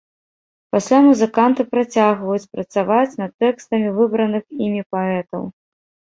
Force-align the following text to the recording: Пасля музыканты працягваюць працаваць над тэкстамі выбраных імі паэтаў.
Пасля 0.75 0.99
музыканты 1.07 1.65
працягваюць 1.73 2.47
працаваць 2.57 3.17
над 3.21 3.31
тэкстамі 3.45 3.93
выбраных 4.01 4.43
імі 4.71 4.81
паэтаў. 4.97 5.49